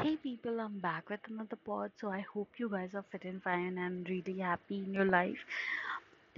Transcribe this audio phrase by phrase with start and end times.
[0.00, 1.92] Hey people, I'm back with another pod.
[2.00, 5.38] So I hope you guys are fit and fine and really happy in your life.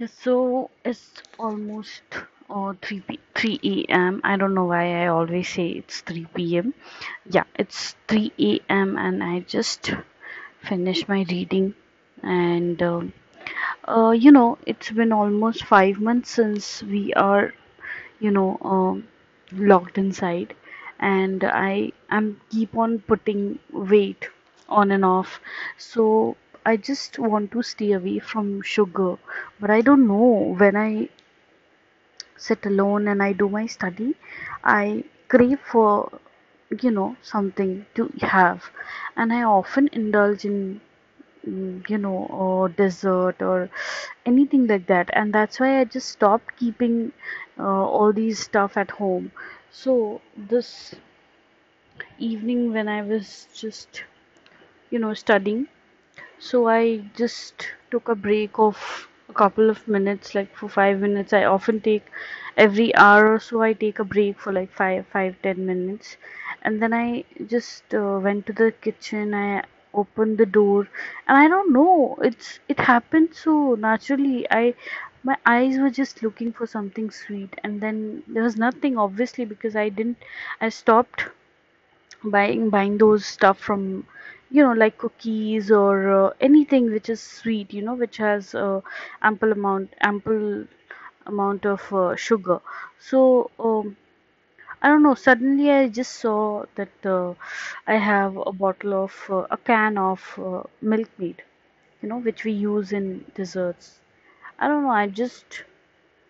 [0.07, 2.03] So it's almost
[2.49, 4.21] uh, 3 p 3 a.m.
[4.23, 6.73] I don't know why I always say it's 3 p.m.
[7.29, 8.97] Yeah, it's 3 a.m.
[8.97, 9.91] and I just
[10.61, 11.75] finished my reading
[12.23, 13.13] and um,
[13.87, 17.53] uh, you know it's been almost five months since we are
[18.19, 19.07] you know um,
[19.53, 20.55] locked inside
[20.99, 24.29] and i am keep on putting weight
[24.69, 25.39] on and off.
[25.77, 29.17] So i just want to stay away from sugar
[29.59, 30.55] but i don't know.
[30.57, 31.09] When i
[32.37, 34.15] sit alone and i do my study
[34.63, 35.03] i
[35.33, 35.87] crave for
[36.81, 38.69] you know something to have.
[39.17, 40.79] And i often indulge in
[41.47, 43.69] mm, you know or dessert or
[44.25, 45.09] anything like that.
[45.13, 47.11] And that's why i just stopped keeping
[47.59, 49.31] uh, all these stuff at home
[49.81, 50.95] so this
[52.27, 53.27] evening when i was
[53.61, 54.03] just
[54.91, 55.67] you know studying
[56.39, 56.81] so i
[57.21, 58.77] just took a break of
[59.29, 61.33] a couple of minutes like for five minutes.
[61.33, 62.05] I often take
[62.57, 66.17] every hour or so i take a break for like five five ten minutes.
[66.63, 69.33] And then i just uh, went to the kitchen.
[69.35, 70.87] I opened the door.
[71.27, 72.17] And i don't know.
[72.23, 74.47] It's it happened so naturally.
[74.51, 74.75] I
[75.25, 79.75] my eyes were just looking for something sweet and then there was nothing obviously because
[79.75, 80.17] i didn't
[80.61, 81.25] i stopped
[82.33, 84.05] buying buying those stuff from
[84.51, 88.81] you know like cookies or uh, anything which is sweet you know which has uh,
[89.21, 90.65] ample amount ample
[91.27, 92.59] amount of uh, sugar.
[92.99, 93.95] So um,
[94.81, 97.33] i don't know suddenly i just saw that uh,
[97.87, 101.43] i have a bottle of uh, a can of uh, milkmaid
[102.01, 103.99] you know which we use in desserts
[104.59, 105.63] i don't know i just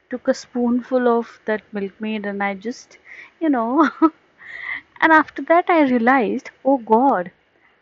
[0.10, 2.98] took a spoonful of that milkmaid and i just
[3.40, 3.90] you know
[5.02, 7.32] and after that i realized oh god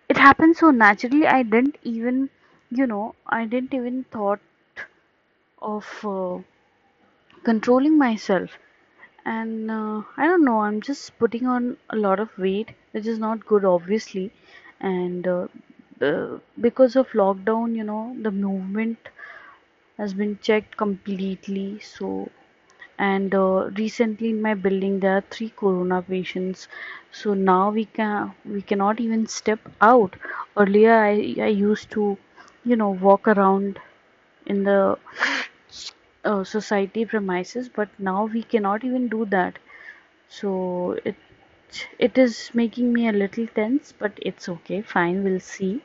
[0.09, 2.30] it happened so naturally i didn't even
[2.71, 4.41] you know i didn't even thought
[5.64, 6.38] of uh,
[7.43, 8.58] controlling myself.
[9.25, 13.20] And uh, i don't know i'm just putting on a lot of weight which is
[13.20, 14.31] not good obviously.
[14.81, 15.48] And uh,
[16.60, 19.10] because of lockdown you know the movement
[19.98, 22.30] has been checked completely so
[22.99, 26.67] and uh, recently in my building there are three corona patients
[27.11, 30.15] so now we can we cannot even step out.
[30.58, 32.17] Earlier i i used to
[32.65, 33.80] you know walk around
[34.45, 34.98] in the
[36.25, 39.60] uh, society premises but now we cannot even do that.
[40.30, 41.15] So it
[41.99, 45.81] it is making me a little tense but it's okay fine we'll see.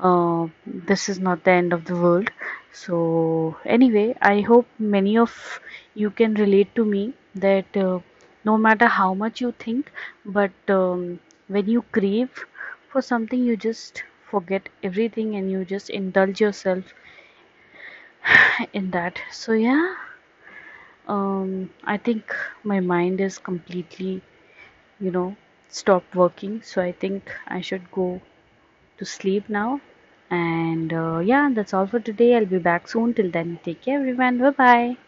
[0.00, 2.30] Uh, this is not the end of the world
[2.72, 5.32] so anyway i hope many of
[5.94, 7.98] you can relate to me that uh,
[8.44, 9.92] no matter how much you think
[10.24, 12.44] but um, when you crave
[12.90, 16.94] for something you just forget everything and you just indulge yourself
[18.72, 19.20] in that.
[19.32, 19.96] So yeah.
[21.08, 24.22] Um i think my mind is completely
[25.00, 25.36] you know
[25.68, 26.62] stopped working.
[26.62, 28.22] So i think i should go
[28.98, 29.80] to sleep now
[30.30, 32.36] and uh, yeah that's all for today.
[32.36, 33.14] I'll be back soon.
[33.14, 34.38] Till then take care everyone.
[34.38, 34.98] Bye bye